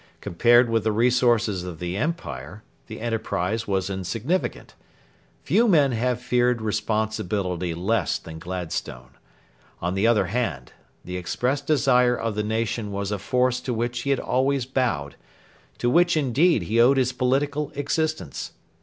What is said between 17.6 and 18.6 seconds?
existence.